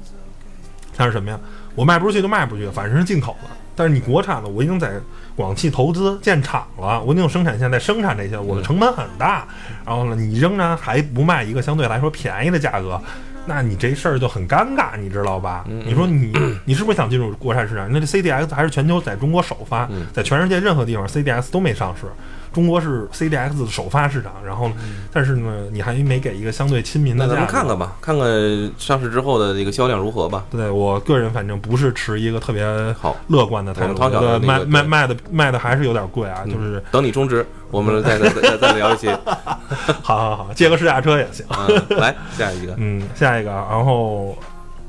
[0.95, 1.39] 它是什么呀？
[1.75, 4.93] 我卖不出去就卖不出去，反正是进口的，但是你国产的，我已经在
[5.35, 9.47] 广汽投资建厂了，我已经有生产线在生产这些，我的成本很大。
[9.85, 12.99] 然后呢，你仍然还不卖一个相对来说便宜的价格，
[13.47, 15.63] 那你这事儿就很尴尬，你知道吧？
[15.69, 16.33] 嗯你说你
[16.65, 17.87] 你是不是想进入国产市场？
[17.91, 22.07] 那这 CDX 还是全球在中国首发，嗯在全世界任何地方 CDX 都没上市。
[22.55, 24.75] 中国是 CDX 的首发市场，然后呢，
[25.11, 27.35] 但是呢，你还没给一个相对亲民的那价格。
[27.35, 30.45] 咱们看看吧，看看上市之后的这个销量如何吧。
[30.49, 32.65] 对我个人反正不是持一个特别
[32.97, 39.09] 好，乐观的态度，我们唐觉得卖卖卖的卖的还是有点贵啊，嗯就是等你充值，我们再再再再聊一期。
[40.01, 41.45] 好好好，借个试驾车也行。
[41.49, 44.33] 嗯，来下一个， 嗯，下一个，然后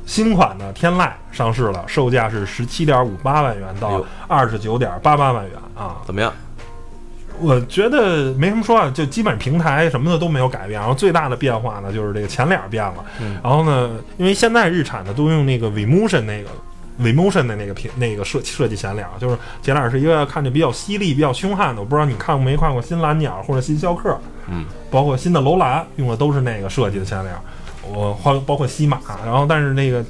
[0.05, 5.97] 新款的天籁上市了，售价是十七点五八万元到二十九点八八万元啊。
[6.07, 6.33] 怎么样？
[7.41, 16.49] 我觉得没什么说啊，就基本平台什么的都没有改变，然后最大的变化呢就是这个前脸变了，嗯然后呢，因为现在日产的都用那个 Vmotion 那个
[16.99, 21.83] Vmotion 的那个平那个设设计前脸，就是前脸是一个看着比较犀利、比较凶悍的。
[21.83, 24.19] 我不知道你看过没看过新蓝鸟或者新逍客，
[24.49, 27.35] 嗯，包括新的楼兰用的都是那个设计的前脸，
[27.83, 30.05] 我包包括西马，然后但是那个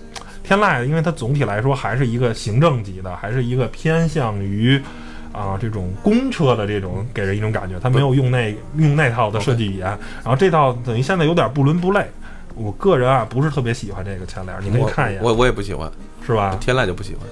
[0.44, 4.80] 天籁，因为它总体来说还是一个行政级的，还是一个偏向于。
[5.36, 9.86] 啊，这种公车的这种给人一种感觉，它没有用那用那套的设计语言，
[10.24, 12.06] 然后这套等于现在有点不伦不类。
[12.54, 15.92] 我个人啊不是特别喜欢这个前脸，你可以我看一眼，我我也不喜欢，
[16.26, 16.56] 是吧？
[16.58, 17.28] 天籁就不喜欢。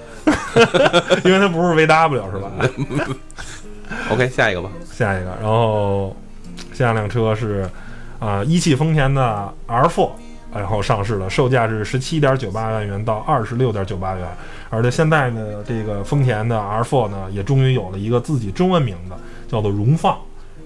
[1.24, 2.52] 因为它不是 VW 是吧？
[4.12, 4.68] OK，下一个吧。
[4.92, 6.14] 下一个，然后
[6.74, 7.66] 下一辆车是
[8.18, 10.10] 啊、一汽丰田的 R4，
[10.54, 14.26] 然后上市了，售价是十七点九八万元到二十六点九八元。
[14.70, 19.14] 而且现在呢，这个丰田的 R4 呢，也终于有了一个自己中文名字，
[19.48, 20.16] 叫做荣放。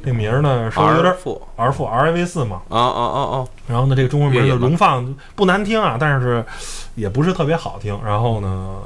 [0.04, 1.12] 这名儿呢稍微有点
[1.56, 3.46] R，R4 RAV 四嘛，啊啊啊啊！
[3.66, 6.42] 然后呢，这个中文名叫荣放，不难听啊，但是
[6.94, 7.98] 也不是特别好听。
[8.04, 8.76] 然后呢，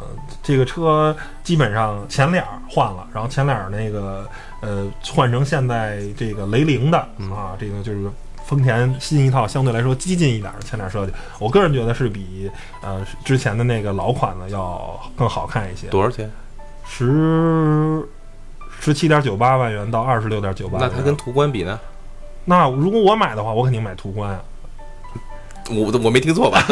[0.43, 4.27] 这个车基本上前脸儿换了，然后前脸儿那个
[4.63, 8.11] 呃换成现在这个雷凌的嗯啊，这个就是
[8.53, 11.13] 丰田新一套相对来说激进一点的前脸设计。
[11.39, 12.51] 我个人觉得是比
[12.83, 15.87] 呃之前的那个老款的要更好看一些。
[15.87, 16.31] 多少钱？
[16.87, 18.07] 十
[18.79, 20.79] 十七点九八万元到二十六点九八。
[20.79, 21.81] 那它跟途观比呢？
[22.45, 24.41] 那如果我买的话，我肯定买途观啊。
[25.71, 26.63] 我我没听错吧？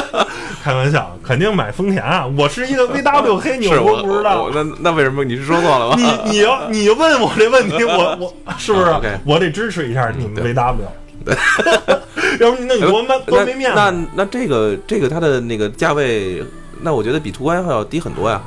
[0.62, 2.26] 开玩笑，肯定买丰田啊！
[2.38, 4.48] 我是一个 VW 黑牛，我不知道。
[4.54, 5.96] 那那为什么你是说错了吗？
[6.24, 10.54] 你你要你问我这问题，我我是不是 我得支持一下你们
[11.28, 12.40] 对 VW？
[12.40, 13.98] 要不那你多没多没面那子。
[14.14, 16.42] 那这个这个它的那个价位，
[16.80, 18.40] 那我觉得比途观还要低很多呀。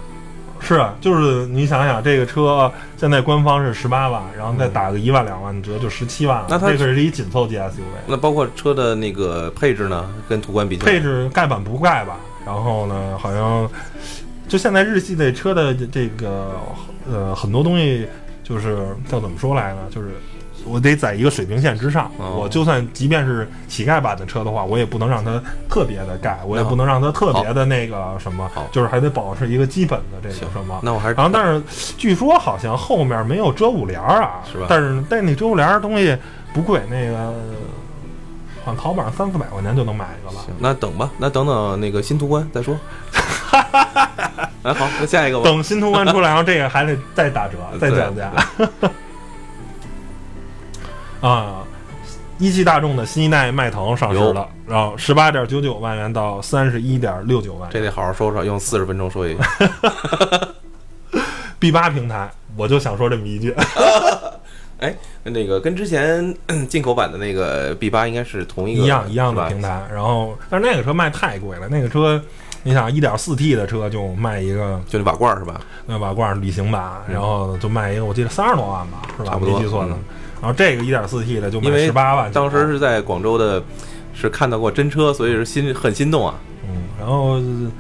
[0.64, 6.46] 是啊，就是你想想，这个车现在官方是十八万，然后再打个一万两万的折，就十七万了。
[6.50, 12.20] 那它这个是一紧凑级 SUV，那包括车的那个配置呢，跟途观比起来，配置盖板不盖吧？
[12.46, 13.68] 然后呢，好像
[14.48, 16.56] 就现在日系的车的这个
[17.12, 18.06] 呃很多东西，
[18.44, 18.78] 就是
[19.10, 19.80] 叫怎么说来呢？
[19.90, 20.10] 就是
[20.66, 22.12] 我得在一个水平线之上。
[22.18, 30.80] 哦我就算即便是乞丐版的车的话，我也不能让它特别的盖，我也不能让它特别的那个什么好，就是还得保持一个基本的这个什么。
[30.84, 31.62] 那我还是然后，但是
[31.98, 36.18] 据说好像后面没有遮物帘儿啊，是吧但是但那遮物帘儿东西
[36.54, 37.34] 不贵，那个
[38.64, 40.42] 好像淘宝上三四百块钱就能买一个了。
[40.46, 42.78] 行，那等吧，那等等那个新途观再说。
[44.64, 45.44] 哎，好，那下一个吧。
[45.44, 48.32] 等新途观出来，然后这个还得再打折，再降价。
[51.22, 51.64] 啊，
[52.38, 57.70] 一汽大众的新一代迈腾上市了，然后十八点九九万元到三十一点六九万元。
[57.72, 59.44] 这得好好说说，用四十分钟说一下。
[61.60, 63.56] B 八平台，我就想说这么一句。
[64.80, 66.36] 哎，那个跟之前
[66.68, 72.20] 进口版的那个 B 八应该是同一个一样一样的平台，然后但是那个车卖太贵了，那个车，
[72.64, 75.62] 你想一点四 T 的车就卖一个就那瓦罐儿是吧？
[75.86, 79.34] 那瓦罐旅行版，然后就卖一个我记得三十多万吧，是吧？
[79.34, 80.00] 差不多没记错的嗯。
[80.42, 83.64] 然后这个一点四 T 的就卖十八万，当时是在广州的，
[84.14, 86.36] 是看到过真车，所以是心很心动啊。
[86.68, 87.72] 嗯，然后呃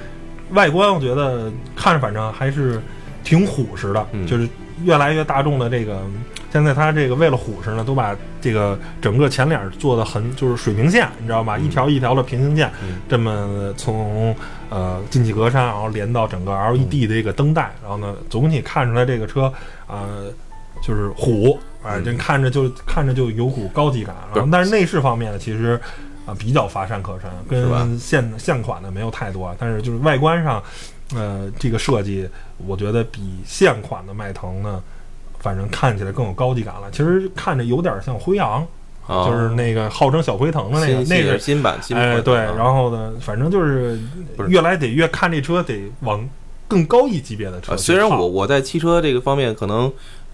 [0.52, 2.82] 外观我觉得看着反正还是
[3.24, 4.48] 挺虎实的，嗯就是
[4.84, 6.02] 越来越大众的这个。
[6.52, 11.56] 现在它这个为了虎实呢，都把这个整个前脸做的很就是水平线，你知道吧？
[11.58, 14.36] 嗯一条一条的平行线，嗯这么从
[14.70, 19.52] 呃进气格栅，然后连到整个 LED 的这个灯带，然后呢，总体看出来这个车
[19.88, 20.26] 呃
[20.84, 24.16] 就是虎，哎、嗯这看着就看着就有股高级感。
[24.34, 25.80] 然后但是内饰方面呢，其实
[26.26, 30.64] 啊、比较乏善可陈，跟现现款的没有太多，但是就是外观上，
[31.16, 32.30] 呃，这个设计
[32.66, 34.82] 我觉得比现款的迈腾呢。
[35.44, 38.62] 反正看起来更有高级感了，其实看着有点像辉昂，
[39.08, 44.00] 啊，就是那个号称小辉腾的那个那个新版新版哎，对，啊然后呢，反正就是
[44.48, 46.30] 越来得越看这车得往
[46.68, 49.92] 更高一级别的车虽然我我在汽车这个方面可能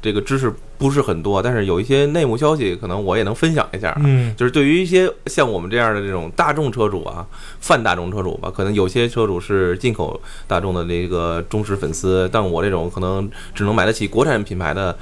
[0.08, 4.02] 这个知识不是很多，但是有一些内幕消息，可能我也能分享一下啊。
[4.06, 7.28] 嗯就是对于一些像我们这样的这种大众车主啊，
[7.60, 10.18] 泛大众车主吧，可能有些车主是进口
[10.48, 14.98] 大众的那个忠实粉丝，但我这种可能只能买得起国产品牌的。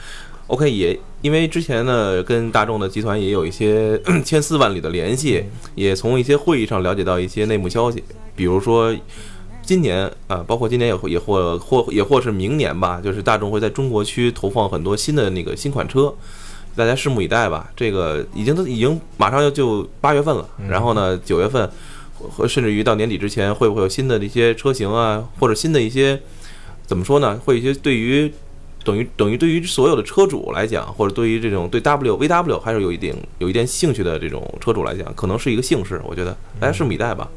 [0.48, 8.04] OK，也因为之前呢，跟大众的集团也有一些 千丝万缕的联系，也从一些会议上了解到一些内幕消息，
[8.36, 8.96] 比如说
[9.66, 16.14] 今年啊、包括今年也会也或或也或是明年吧，就是大众会在中国区投放很多新的那个新款车，
[16.76, 17.72] 大家拭目以待吧。
[17.76, 21.70] 这个已经都已经马上要就八月份了，然后呢九月份
[22.18, 26.22] 和甚至于到年底之前，会不会有新的一些车型啊，或者新的一些
[26.86, 27.40] 怎么说呢？
[27.44, 28.32] 会有一些对于
[28.84, 36.00] 等于等于对于所有的车主来讲，或者对于这种对 W VW 还是有一定有一点兴趣的这种车主来讲，可能是一个幸事。
[36.06, 37.28] 我觉得大家拭目以待吧。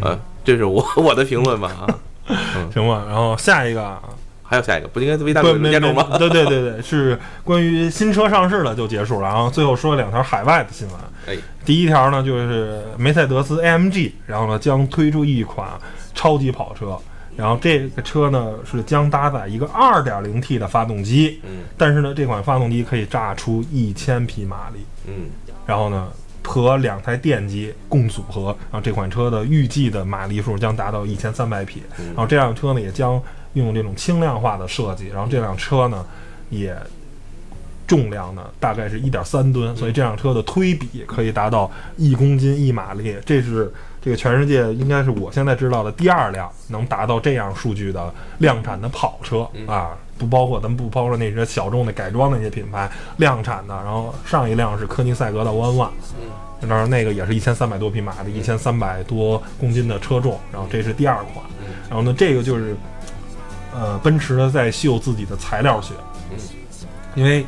[0.00, 1.98] 呃，这是我 我的评论吧啊。
[2.72, 4.00] 行吧，然后下一个啊。
[4.44, 6.06] 还有下一个，不应该是不 VW 没的加重吗？
[6.18, 10.96] 对对对对，是关于新车上市了就结束了，然后最后说两条海外的新闻。
[11.26, 15.66] 哎，第一条呢就是梅赛德斯 AMG，然后呢将推出一款
[16.14, 16.98] 超级跑车，
[17.34, 21.60] 然后这个车呢是将搭载一个 2.0T 的发动机，嗯。
[21.78, 25.30] 但是呢这款发动机可以炸出1000匹马力，嗯。
[25.64, 26.08] 然后呢
[26.44, 33.20] 和两台电机共组合，然后这款车的预计的马力数将达到一千三百匹，然后这辆车呢也将
[33.54, 36.04] 用这种轻量化的设计，然后这辆车呢
[36.50, 36.76] 也
[37.86, 43.72] 重量呢大概是一点三吨，所以这辆车的推比可以达到一公斤一马力，这是
[44.02, 55.90] 这个全世界应该是我现在知道的第二辆能达到这样数据的量产的跑车啊，不包括咱们不包括那些小众的改装的那些品牌量产的，然后上一辆是科尼赛格的 One One。
[56.68, 61.44] 然后那个也是一千三百多匹马的，一千三百多公斤的车重，然后这是第二款，
[61.88, 62.76] 然后呢，这个就是，
[63.74, 65.92] 呃，奔驰呢在秀自己的材料学，
[67.16, 67.44] 因为，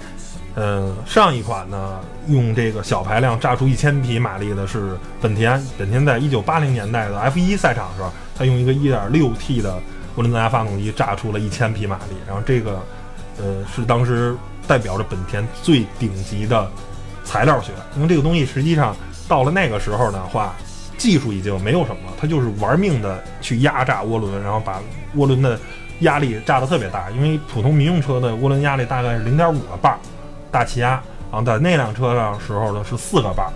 [0.54, 9.74] 呃，上一款呢用这个小排量炸出一千匹马力的是本田，本田在一九八零年代的 F 一赛场的时候，它用一个一点六 T 的
[10.16, 12.80] 涡轮增压发动机炸出了一千匹马力，然后这个，
[13.38, 14.36] 呃，是当时
[14.68, 16.70] 代表着本田最顶级的
[17.24, 18.96] 材料学，因为这个东西实际上
[19.28, 20.54] 到了那个时候的话，
[20.96, 24.80] 技术已经没有什么了，它就是玩命的去压榨涡轮，然后把
[25.16, 25.58] 涡轮的
[26.00, 29.98] 压力炸得特别大，因为普通民用车的涡轮压力大概是零点五个巴儿，
[30.54, 30.90] 大气压，
[31.32, 33.52] 然后在那辆车上时候呢是四个巴儿，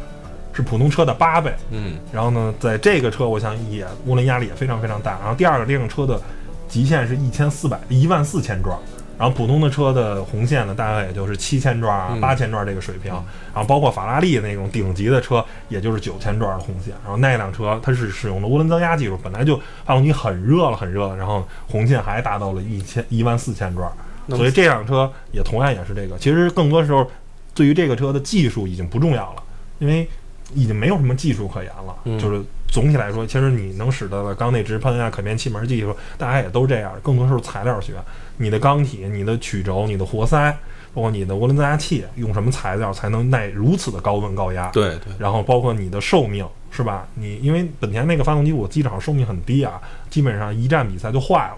[0.53, 5.13] 是普通车的八倍，嗯然后呢，在这个车我想也涡轮压力也非常非常大。
[5.21, 6.21] 然后第二个，这辆车的
[6.67, 8.77] 极限是一千四百一万四千转，
[9.17, 13.13] 然后普通的车的红线呢，大概也就是七千转啊嗯八千转这个水平。
[13.55, 16.93] 然后包括法拉利那种顶级的车，也就是九千转的红线。
[17.05, 19.57] 然后那辆车它是使用的涡轮增压技术，本来就
[19.87, 23.89] 发动机很热了很热了，然后红线还达到了一千一万四千转。
[24.37, 26.19] 所以这辆车也同样也是这个。
[26.19, 27.11] 其实更多时候，
[27.55, 29.43] 对于这个车的技术已经不重要了，
[29.79, 30.09] 因为
[30.55, 31.95] 已经没有什么技术可言了。
[32.05, 36.93] 嗯就是总体来说，其实你能使得的缸内直喷啊、可变气门技术，大家也都这样。
[37.03, 37.95] 更多时候材料学，
[38.37, 40.51] 你的缸体、你的曲轴、你的活塞，
[40.93, 44.69] 包括你的涡轮增压器，用什么材料才能耐如此的高温高压？
[44.69, 47.09] 对对，然后包括你的寿命是吧？
[47.15, 51.57] 你因为本田那个发动机，我记得好像寿命很低啊，基本上一站比赛就坏了，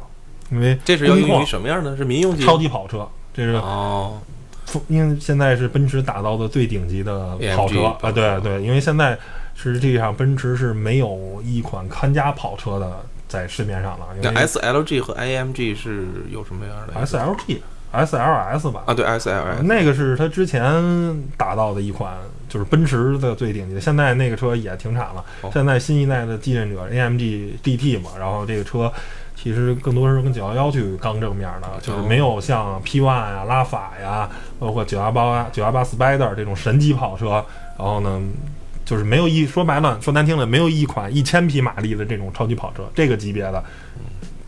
[0.50, 1.96] 因为这是要用于什么样的？
[1.96, 4.20] 是民用级超级跑车，这是哦，
[4.88, 9.18] 因为现在是奔驰打造的最顶级的跑车啊，对对，因为现在
[9.54, 17.58] 实际上奔驰是没有一款看家跑车的在市面上了，因那为 SLG 和 AMG 是有什么样的 SLG、
[17.92, 18.94] SLS 吧，啊？
[18.94, 20.62] 对 SLS 那个是它之前
[21.36, 22.14] 打造的一款，
[22.48, 23.80] 就是奔驰的最顶级的。
[23.80, 25.24] 现在那个车也停产了。
[25.42, 28.92] 哦现在新一代的继任者 AMG D T 嘛，然后这个车
[29.42, 37.44] 其实更多是跟九幺幺去刚正面的，就是没有像 P One 啊、拉法呀，包括918、918 Spider 这种神级跑车。
[37.78, 38.20] 然后呢，
[38.84, 43.64] 就是没有一说白了，说难听了，没有一款一千匹马力的这种超级跑车，这个级别的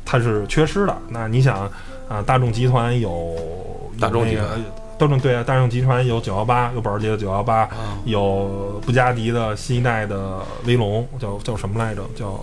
[0.04, 0.94] 它是缺失的。
[1.08, 1.60] 那你想
[2.06, 3.34] 啊，大众集团有
[3.98, 4.46] 大众集团
[4.98, 12.02] 大众对啊，大众集团有九幺八，有保时捷的九幺八，啊，有布加迪的新一代的威龙，叫叫什么来着？
[12.14, 12.38] 叫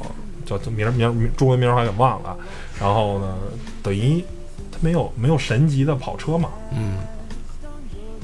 [0.49, 2.35] 叫叫名儿名中文名儿还给忘了。
[2.79, 3.35] 然后呢，
[3.83, 4.23] 等于
[4.71, 6.97] 它没有没有神级的跑车嘛，嗯，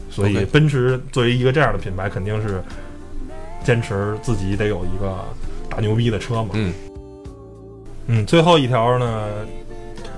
[0.10, 2.64] 所以奔驰作为一个这样的品牌，肯定是
[3.64, 5.24] 坚持自己得有一个
[5.70, 6.50] 大牛逼的车嘛。
[6.54, 6.74] 嗯
[8.08, 9.28] 嗯，最后一条呢，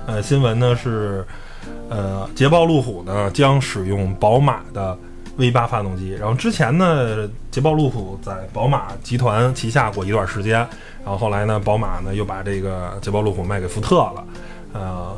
[0.06, 1.24] 呃，新闻呢是，
[1.88, 4.96] 呃，捷豹路虎呢将使用宝马的
[5.38, 6.12] V 八发动机。
[6.12, 10.68] 然后之前呢，捷豹路虎在宝马集团旗下过一段时间，
[11.08, 14.24] 然后后来呢，宝马呢又把这个捷豹路虎卖给福特了，
[14.74, 15.16] 呃。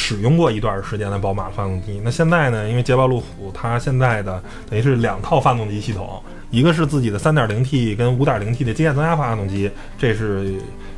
[0.00, 2.00] 使用过一段时间的宝马发动机。
[2.04, 6.22] 那现在呢，因为捷豹路虎它现在的等于是两套发动机系统，
[6.52, 9.68] 一个是自己的 3.0T 跟 5.0T 的机械增压发动机，
[9.98, 10.54] 这是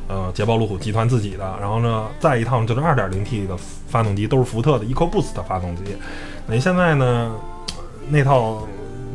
[0.07, 1.57] 呃捷豹路虎集团自己的。
[1.59, 5.83] 然后呢，再一套就是 2.0T 的发动机，都是福特的 EcoBoost 发动机。
[6.45, 7.31] 那现在呢，
[8.07, 8.67] 那套。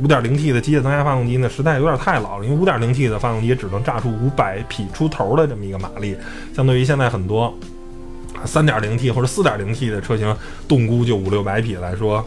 [0.03, 6.17] 5.0T 的机械增压发动机呢，实在有点太老了，因为 5.0T 的发动机只能炸出500匹出头的这么一个马力，
[6.55, 7.53] 相对于现在很多
[8.45, 10.37] 3.0T 或者 4.0T 的车型，
[10.69, 12.25] 动估就五六百匹来说，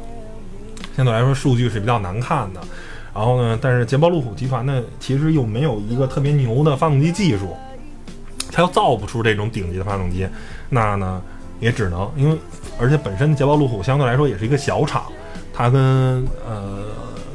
[0.95, 2.61] 相对来说数据是比较难看的。
[3.13, 7.55] 然后呢，但是捷豹路虎集团呢，其实又没有一个特别牛的发动机技术，
[8.51, 10.28] 它又造不出这种顶级的发动机，
[10.70, 11.22] 那呢，
[11.59, 12.38] 也只能因为，
[12.80, 15.03] 而且本身捷豹路虎相对来说也是一个小厂，
[15.53, 16.86] 它跟呃。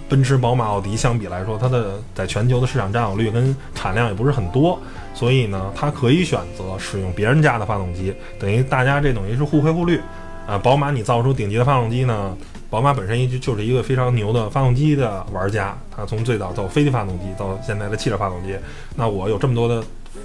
[0.09, 4.79] 奔驰、宝马、奥迪相比来说，它的在全球的市场占有率跟产量也不是很多，
[5.15, 9.99] 所以呢，它可以选择使用别人家的发动机，等于大家这等于是互惠互利。
[10.47, 12.37] 啊，宝马你造出顶级的发动机呢，
[12.69, 18.55] 宝马本身一直就是一个非常牛的发动机的玩家，它从最早造飞机发动机到现在的汽车发动机，
[18.95, 19.83] 那我有这么多的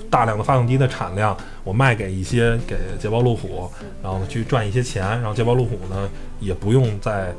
[0.09, 3.71] 大量的发动机的产量，我卖给一些给捷豹路虎，
[4.03, 6.09] 然后去赚一些钱，然后捷豹路虎呢
[6.41, 7.33] 也不用再。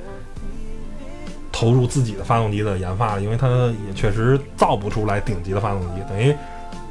[1.53, 3.49] 投入自己的发动机的研发，因为它
[3.87, 6.35] 也确实造不出来顶级的发动机，等于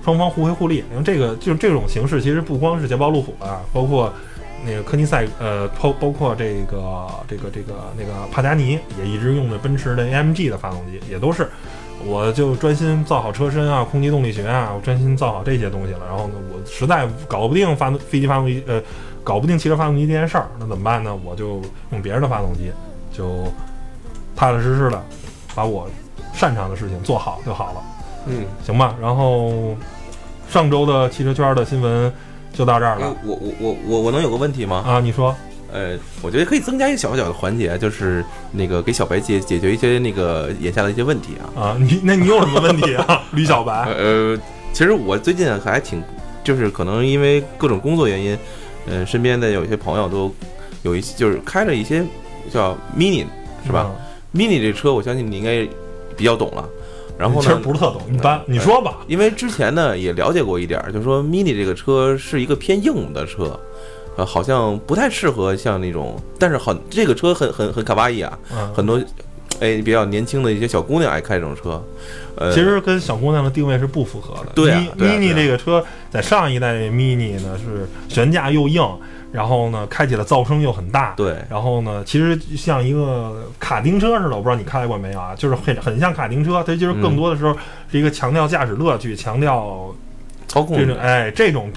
[0.03, 0.84] 双方互惠互利。
[0.91, 4.14] 因为这个就是这种形式，其实不光是捷豹路虎啊，包括
[4.66, 11.47] 那个科尼赛，呃，包包括这个这个这个那个帕加尼也一直用的奔驰的 AMG 的发动机，也都是，
[12.05, 15.99] 我就专心造好车身啊，空气动力学啊，我专心造好这些东西了。
[16.07, 18.82] 然后呢，我实在搞不定发飞机发动机，呃，
[19.24, 21.18] 搞不定汽车发动机这件事儿，那怎么办呢？
[21.24, 22.72] 我就用别人的发动机，
[23.12, 23.45] 就。
[24.39, 25.03] 踏踏实实的
[25.53, 25.85] 把我
[26.33, 27.81] 擅长的事情做好就好了。
[28.25, 28.95] 嗯，行吧。
[29.01, 29.75] 然后
[30.49, 32.11] 上周的汽车圈的新闻
[32.53, 33.13] 就到这儿了。
[33.25, 34.77] 我我我我我能有个问题吗？
[34.87, 35.35] 啊，你说。
[35.71, 41.61] 呃，我觉得可以增加一个小小的环节，就是那个给小白解解决一些那个眼下的一些问题啊。
[41.61, 43.73] 啊，你那你有什么问题啊， 吕小白？
[43.91, 44.35] 呃，
[44.73, 46.01] 其实我最近还挺，
[46.43, 48.35] 就是可能因为各种工作原因，
[48.87, 50.33] 嗯，身边的有一些朋友都
[50.81, 52.03] 有一些就是开了一些
[52.51, 53.25] 叫 mini，
[53.63, 53.91] 是吧
[54.34, 55.67] ？mini 这车，我相信你应该
[56.15, 56.67] 比较懂了。
[57.17, 57.41] 然后呢？
[57.41, 58.41] 其实不是特懂，一般。
[58.45, 58.99] 你说吧。
[59.05, 63.59] 因为之前呢也了解过一点，就是说 mini 这个车是一个偏硬的车，
[64.15, 68.39] 呃，好像不太适合像那种，但是很这个车很很很卡哇伊啊，
[68.73, 68.97] 很多
[69.59, 71.84] 哎比较年轻的一些小姑娘爱开这种车。
[72.36, 74.51] 呃，其实跟小姑娘的定位是不符合的。
[74.55, 78.82] 对，mini 这个车在上一代 mini 呢是悬架又硬。
[79.32, 81.13] 然后呢，开起来噪声又很大。
[81.15, 81.38] 对。
[81.49, 85.36] 然后呢，其实像一个卡丁车似的，我不知道你开过没有啊？
[85.36, 87.55] 就是很很像卡丁车，它就是更多的时候
[87.91, 89.93] 是一个强调驾驶乐趣，强调
[90.47, 90.97] 操控这种。
[90.97, 91.71] 哎，这种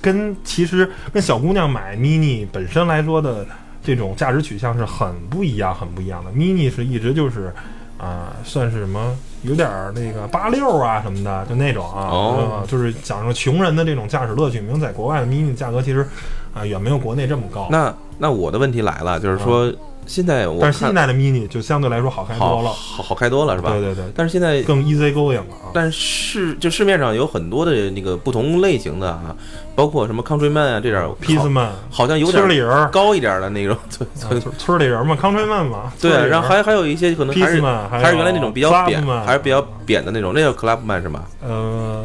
[0.00, 3.44] 跟其实跟小姑娘买 mini 本身来说的
[3.82, 6.30] 这种驾驶取向是很不一样，很不一样的。
[6.30, 7.52] mini 是一直就是
[7.98, 9.16] 啊，算是什么？
[9.42, 14.58] 有点那个八六啊什么的，就那种啊，就是讲究穷人的这种驾驶乐趣。
[14.58, 16.06] 因为在国外的 mini 价格其实
[16.54, 17.68] 啊远没有国内这么高。
[17.70, 19.72] 那那我的问题来了，就是说
[20.04, 23.70] 现在我但是现在的 mini 就相对来说好开多了，好好开多了是吧？
[23.70, 24.04] 对对对。
[24.14, 25.70] 但是现在更 easy going 了啊。
[25.72, 29.34] 但是就市面上有很多的那个不同类型的啊。
[29.74, 33.74] 包括什么 Countryman 啊，这点 Pieceman 好像有点村里人高一点的那种，
[34.14, 35.90] 村村里人嘛，Countryman 嘛。
[35.98, 41.24] 对，然后还还有一些可能还是还是原来那种比较扁，还是比较扁的那种，那叫 Clubman 是吗？
[41.42, 42.04] 呃，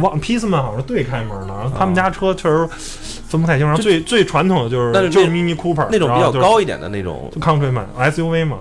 [0.00, 2.68] 忘 Pieceman 好像是对开门的，然后他们家车确实
[3.28, 3.74] 分不太清。
[3.76, 8.58] 最最传统的就是就是 Mini Cooper 那种比较高一点的那种就，Countryman SUV 嘛。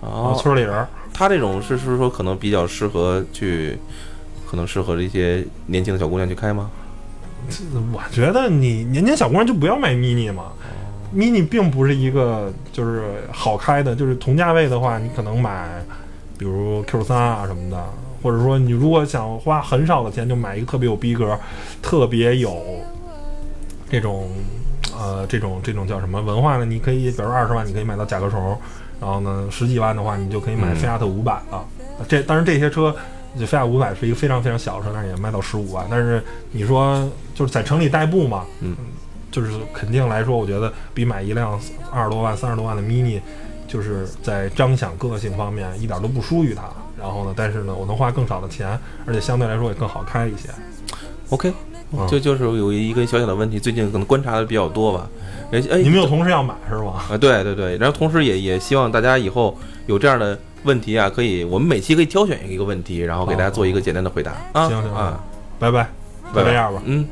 [0.00, 3.76] 哦，村里人，他这种是是说可能比较适合去，
[4.48, 6.70] 可能适合这些年轻的小姑娘去开吗？
[7.92, 10.52] 我觉得你年轻小姑娘就不要买 mini 嘛
[11.12, 13.02] ，mini 并不是一个就是
[13.32, 15.84] 好开的，就是同价位的话，你可能买，
[16.38, 17.84] 比如 Q 三啊什么的，
[18.22, 21.38] 或者说你如果想花很少的钱就买一个特别有逼格、
[21.82, 22.56] 特别有
[23.90, 24.30] 这种
[24.96, 26.64] 呃这种这种叫什么文化呢？
[26.64, 28.56] 你可以比如二十万你可以买到甲壳虫，
[29.00, 31.64] 然后呢十几万的话你就可以买菲亚特五百了。
[32.06, 32.94] 这当然这些车。
[33.38, 35.86] 就菲亚五百是一个非常非常小的车，但是也卖到十五万。
[35.88, 38.74] 但是你说就是在城里代步嘛，嗯，
[39.30, 41.60] 就是肯定来说，我觉得比买一辆
[41.92, 43.20] 二十多万、三十多万的 mini，
[43.68, 46.62] 就是在彰显个性方面一点都不输于它。
[46.98, 50.48] 然后呢，但是呢，我能花更少的钱，而且相对来说也更好开一些。
[51.30, 51.52] OK，
[52.08, 55.08] 就就是有一个小小的问题，最近可能观察的比较多吧。
[55.52, 57.02] 哎哎，你们有同事要买是吗？
[57.10, 60.38] 啊，对对对，然后同时也也希望大家以后有这样的。
[60.64, 64.68] 问题啊，可以，我们每期可以挑选一个问题，然后给大家做一个简单的回答啊。
[64.68, 65.20] 行行啊，
[65.56, 65.88] 拜拜，
[66.34, 67.06] 拜这样吧，嗯。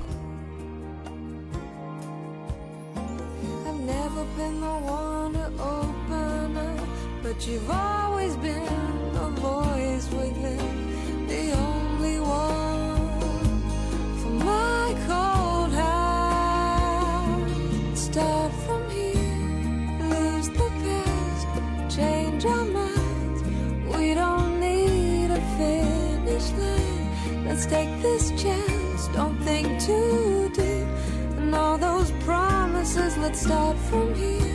[33.36, 34.45] stop from here.